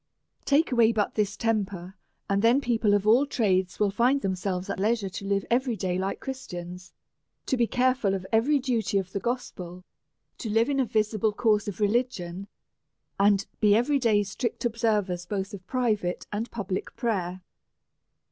[0.45, 1.95] Take away but this temper,
[2.27, 5.99] and then people of all trades will find themselves at leisure to live every day
[5.99, 6.91] like Christians,
[7.45, 9.83] to be careful of every duty of the gospel,
[10.39, 12.47] to live in a visible course of religion,
[13.19, 17.43] and to be every day strict observers both of private and public prayer.